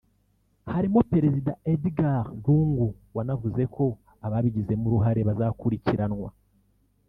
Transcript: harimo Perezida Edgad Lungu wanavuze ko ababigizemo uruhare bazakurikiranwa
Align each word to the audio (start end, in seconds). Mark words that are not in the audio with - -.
harimo 0.73 0.99
Perezida 1.11 1.51
Edgad 1.73 2.25
Lungu 2.45 2.87
wanavuze 3.15 3.63
ko 3.75 3.85
ababigizemo 4.25 4.83
uruhare 4.87 5.21
bazakurikiranwa 5.29 6.29